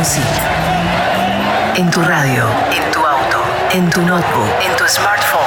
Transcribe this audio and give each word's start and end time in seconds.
Music. 0.00 0.24
En 1.76 1.90
tu 1.90 2.00
radio, 2.00 2.48
en 2.72 2.90
tu 2.90 3.00
auto, 3.00 3.42
en 3.70 3.90
tu 3.90 4.00
notebook, 4.00 4.48
en 4.64 4.74
tu 4.74 4.84
smartphone. 4.88 5.42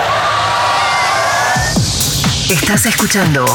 Estás 2.52 2.86
escuchando 2.86 3.48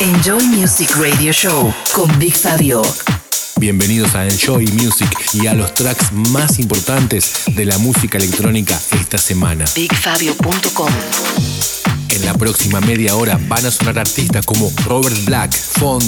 Enjoy 0.00 0.42
Music 0.46 0.96
Radio 0.96 1.34
Show 1.34 1.74
con 1.92 2.18
Big 2.18 2.34
Fabio. 2.34 2.80
Bienvenidos 3.56 4.14
a 4.14 4.24
Enjoy 4.24 4.66
Music 4.68 5.10
y 5.34 5.48
a 5.48 5.52
los 5.52 5.74
tracks 5.74 6.12
más 6.12 6.58
importantes 6.58 7.42
de 7.48 7.66
la 7.66 7.76
música 7.76 8.16
electrónica 8.16 8.80
esta 8.92 9.18
semana. 9.18 9.66
BigFabio.com 9.74 10.92
la 12.28 12.34
próxima 12.34 12.82
media 12.82 13.16
hora 13.16 13.40
van 13.48 13.64
a 13.64 13.70
sonar 13.70 13.98
artistas 13.98 14.44
como 14.44 14.70
Robert 14.84 15.16
Black, 15.24 15.50
Fat 15.50 16.02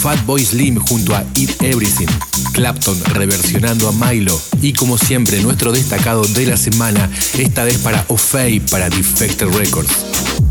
Fatboy 0.00 0.42
Slim 0.42 0.78
junto 0.78 1.14
a 1.14 1.22
Eat 1.36 1.62
Everything, 1.62 2.06
Clapton 2.54 2.98
reversionando 3.12 3.86
a 3.86 3.92
Milo 3.92 4.40
y 4.62 4.72
como 4.72 4.96
siempre 4.96 5.42
nuestro 5.42 5.70
destacado 5.70 6.24
de 6.24 6.46
la 6.46 6.56
semana, 6.56 7.10
esta 7.36 7.64
vez 7.64 7.76
para 7.78 8.02
Ofei 8.08 8.60
para 8.60 8.88
Defected 8.88 9.48
Records. 9.48 10.47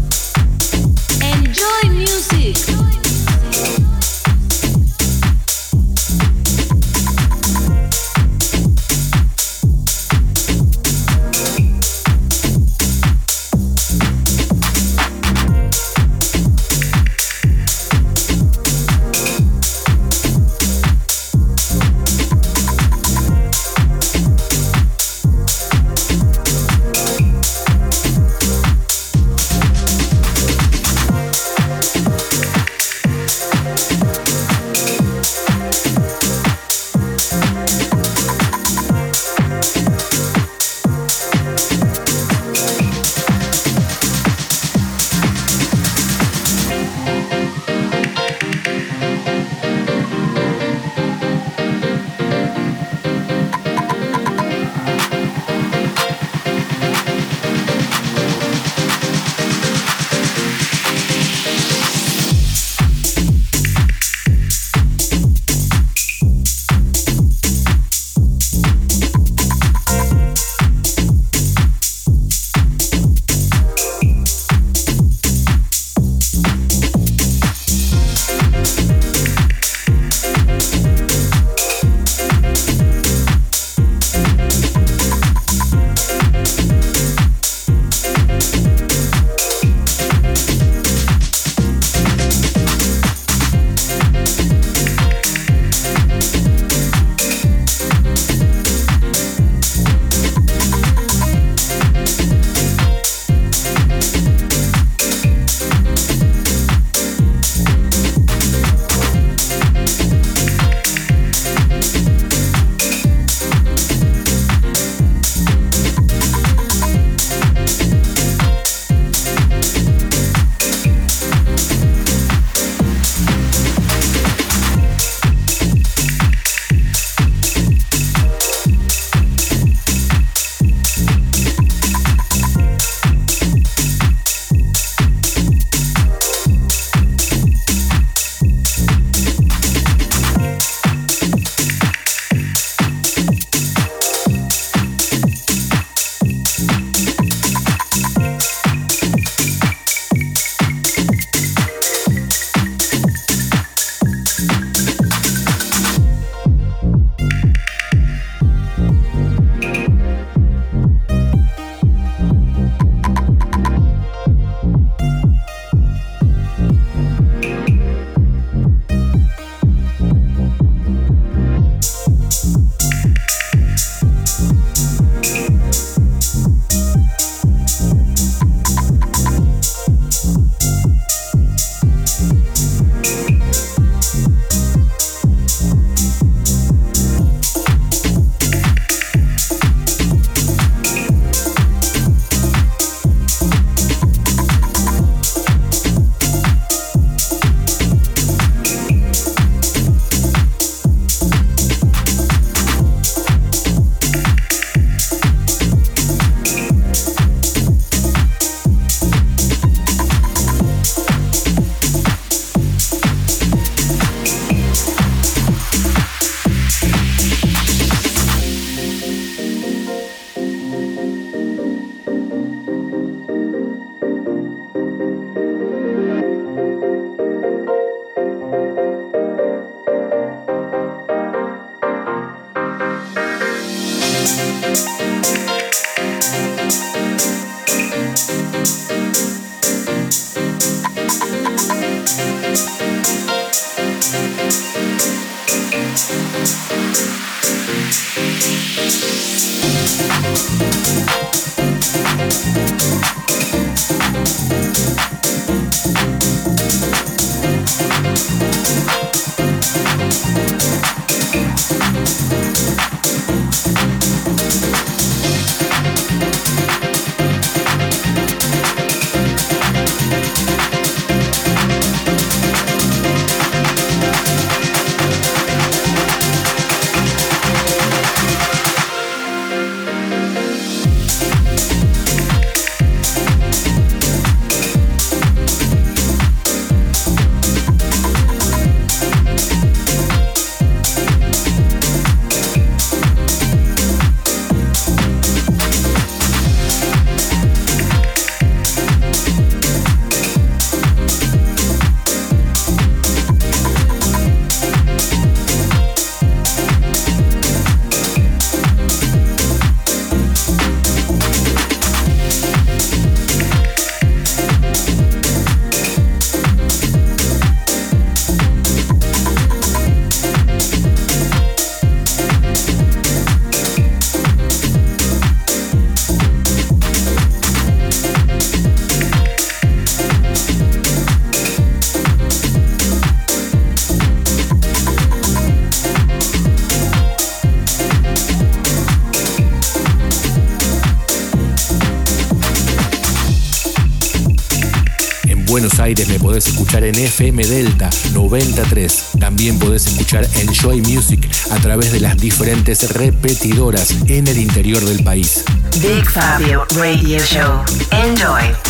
Escuchar 346.68 346.84
en 346.84 346.96
FM 346.96 347.46
Delta 347.46 347.90
93. 348.12 349.12
También 349.22 349.58
podés 349.58 349.88
escuchar 349.88 350.28
Enjoy 350.36 350.81
Music 350.81 351.25
a 351.50 351.56
través 351.60 351.94
de 351.94 352.02
las 352.02 352.18
diferentes 352.18 352.92
repetidoras 352.92 353.96
en 354.08 354.28
el 354.28 354.38
interior 354.38 354.84
del 354.84 355.02
país. 355.02 355.46
Big 355.81 356.06
Fabio 356.10 356.66
Radio 356.75 357.19
Show. 357.19 357.64
Enjoy. 357.92 358.67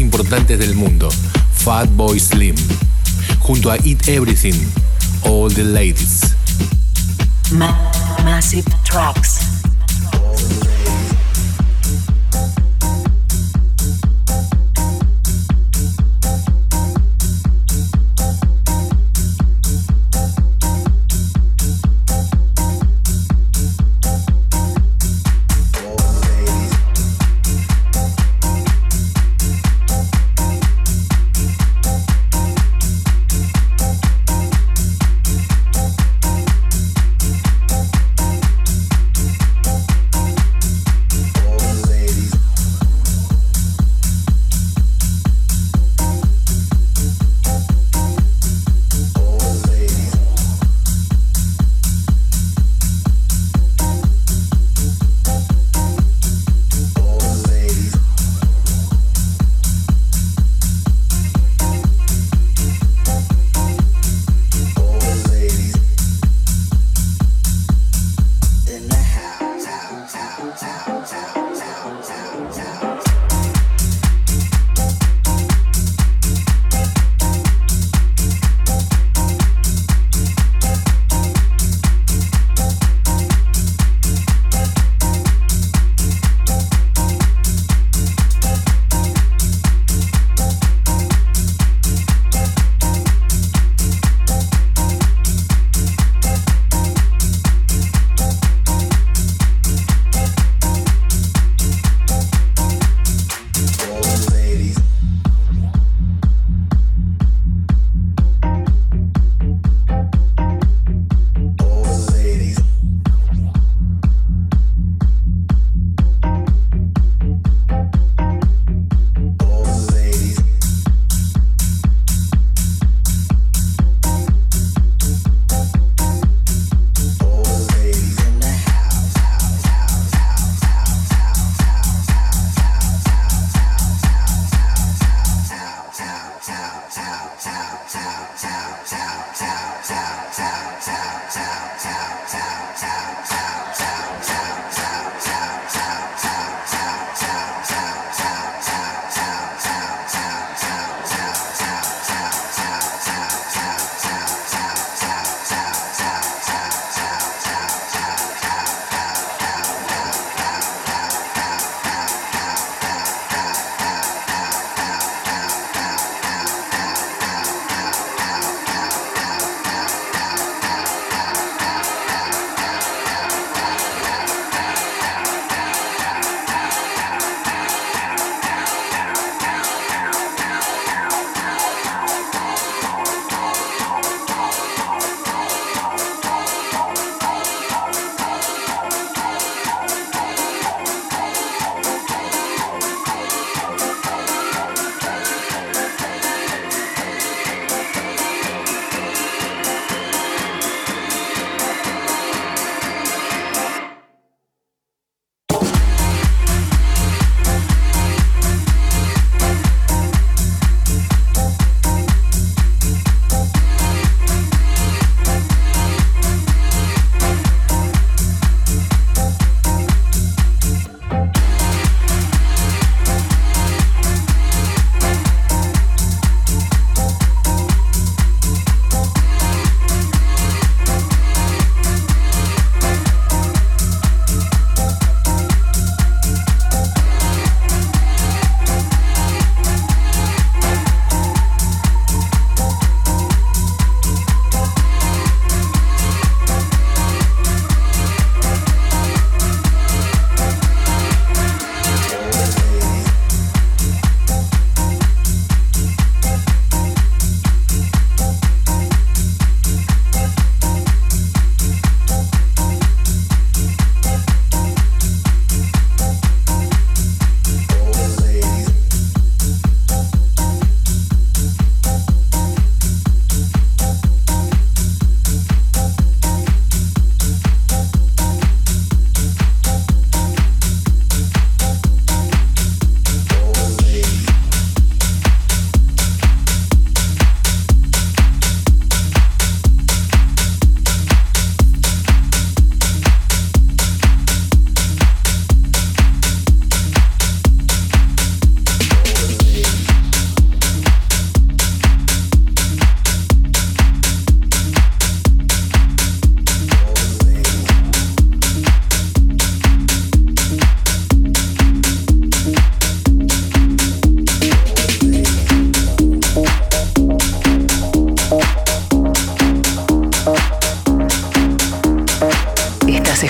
Importantes 0.00 0.58
del 0.58 0.74
mundo, 0.74 1.08
Fatboy 1.52 2.18
Slim, 2.18 2.54
junto 3.40 3.70
a 3.70 3.76
Eat 3.84 4.08
Everything, 4.08 4.54
All 5.22 5.52
the 5.52 5.64
Ladies. 5.64 6.34
massive 8.24 8.64
Tracks. 8.84 9.47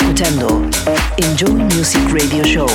Escuchando 0.00 0.62
Enjoy 1.16 1.54
Music 1.54 2.02
Radio 2.12 2.44
Show. 2.44 2.68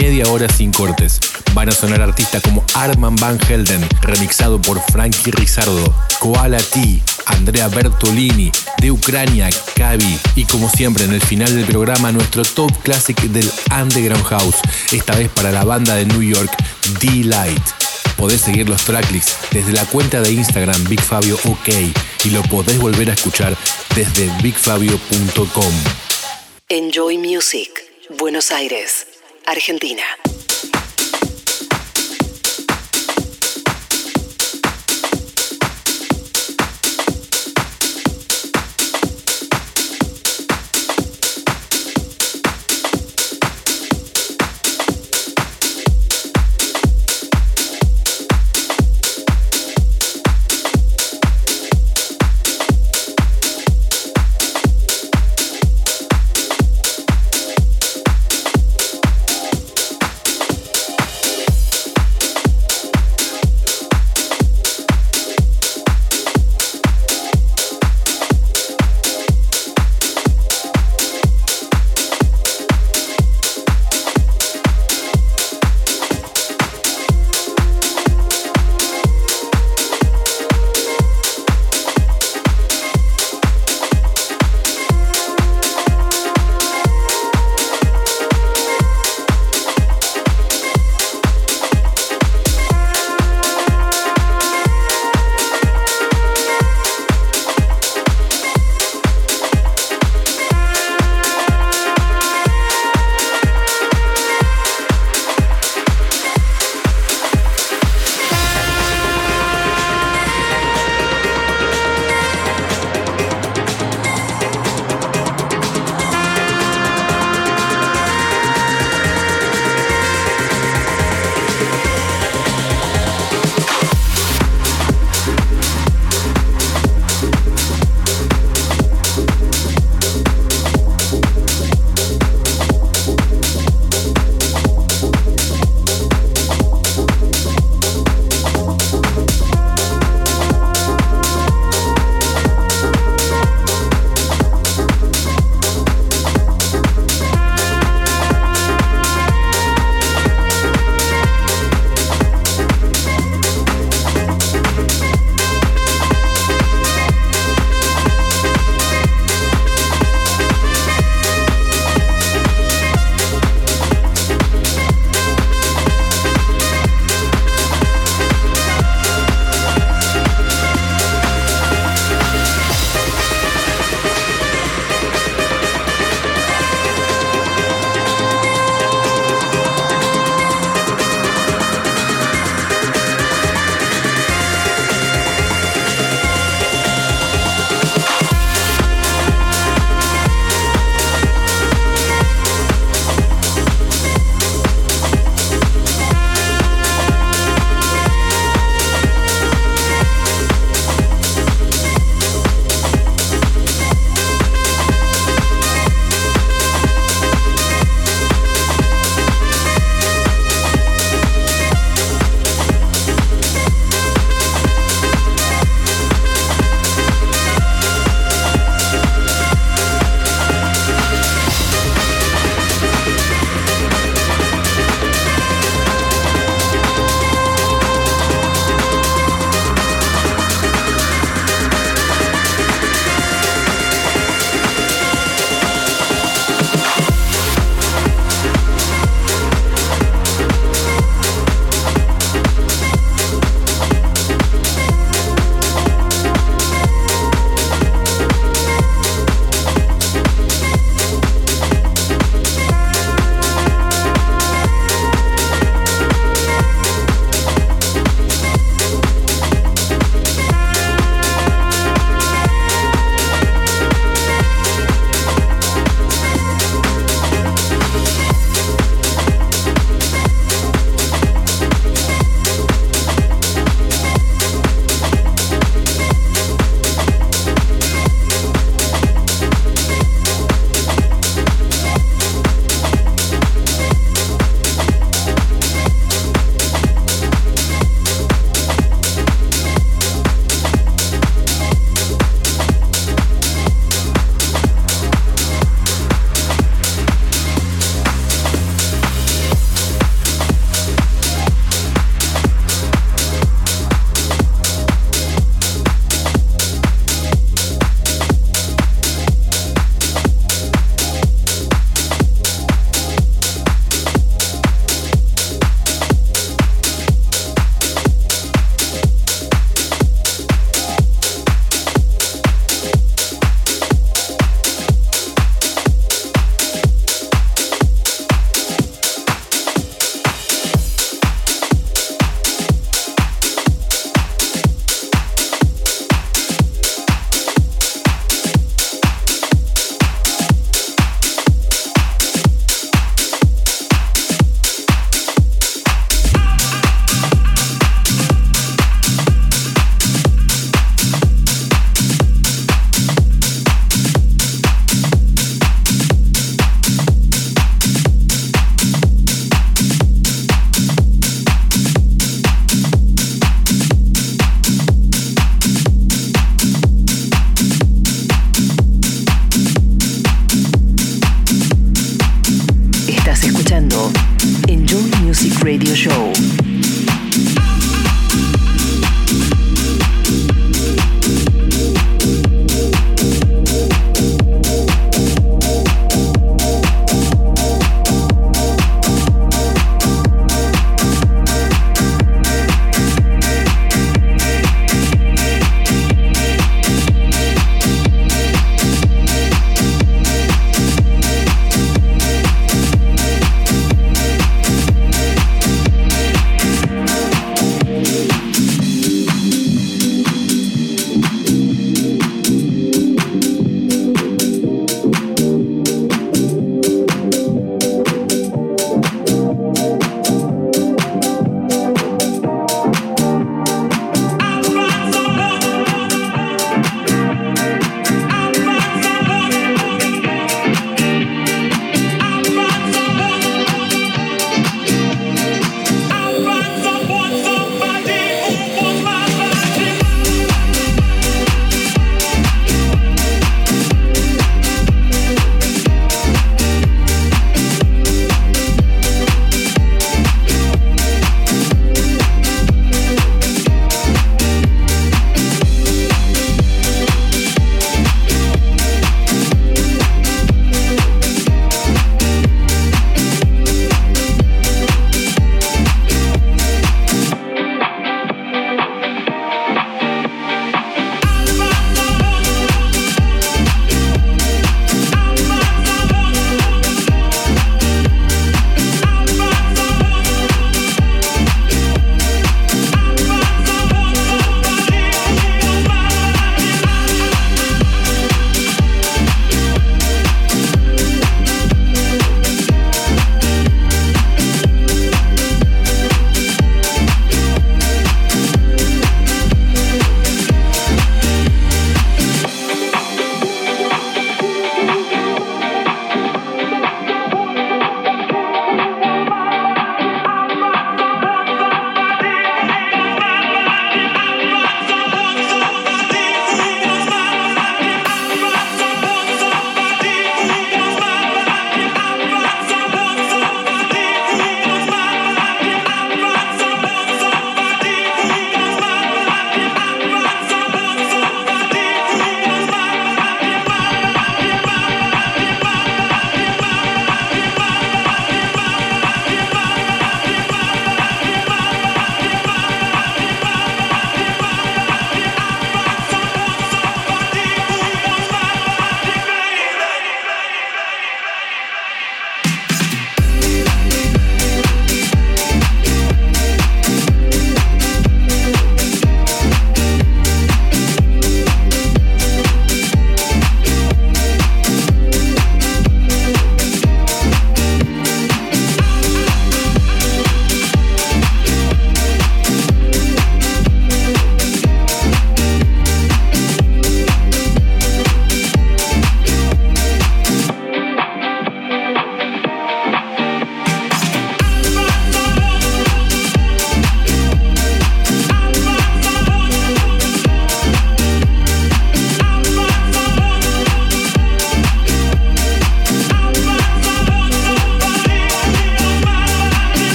Media 0.00 0.30
hora 0.30 0.48
sin 0.48 0.70
cortes. 0.70 1.18
Van 1.54 1.68
a 1.68 1.72
sonar 1.72 2.00
artistas 2.00 2.40
como 2.40 2.64
Arman 2.74 3.16
Van 3.16 3.36
Helden, 3.48 3.84
remixado 4.00 4.62
por 4.62 4.80
Frankie 4.92 5.32
Rizardo, 5.32 5.92
Koala 6.20 6.58
T, 6.58 7.02
Andrea 7.26 7.66
Bertolini, 7.66 8.52
de 8.80 8.92
Ucrania, 8.92 9.50
Kavi 9.74 10.18
y 10.36 10.44
como 10.44 10.70
siempre 10.70 11.02
en 11.02 11.14
el 11.14 11.20
final 11.20 11.52
del 11.52 11.64
programa 11.64 12.12
nuestro 12.12 12.44
top 12.44 12.70
classic 12.84 13.20
del 13.22 13.50
Underground 13.72 14.24
House, 14.26 14.58
esta 14.92 15.16
vez 15.16 15.30
para 15.30 15.50
la 15.50 15.64
banda 15.64 15.96
de 15.96 16.06
New 16.06 16.22
York, 16.22 16.52
D-Light. 17.00 17.66
Podés 18.16 18.40
seguir 18.42 18.68
los 18.68 18.84
tracklists 18.84 19.36
desde 19.50 19.72
la 19.72 19.84
cuenta 19.84 20.20
de 20.20 20.30
Instagram 20.30 20.84
BigFabioOK 20.84 21.68
y 22.24 22.30
lo 22.30 22.42
podés 22.44 22.78
volver 22.78 23.10
a 23.10 23.14
escuchar 23.14 23.56
desde 23.96 24.30
bigfabio.com. 24.42 25.72
Enjoy 26.68 27.18
Music, 27.18 27.70
Buenos 28.16 28.52
Aires, 28.52 29.07
Argentina. 29.48 30.02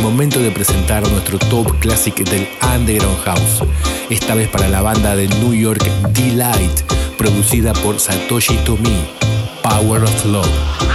Momento 0.00 0.40
de 0.40 0.50
presentar 0.50 1.06
nuestro 1.10 1.38
top 1.38 1.78
classic 1.80 2.14
del 2.30 2.48
Underground 2.74 3.18
House, 3.24 3.62
esta 4.08 4.34
vez 4.34 4.48
para 4.48 4.68
la 4.68 4.80
banda 4.80 5.14
de 5.14 5.28
New 5.28 5.52
York 5.52 5.84
Delight, 6.14 6.80
producida 7.18 7.74
por 7.74 8.00
Satoshi 8.00 8.56
Tomi, 8.64 9.04
Power 9.62 10.02
of 10.02 10.24
Love. 10.24 10.89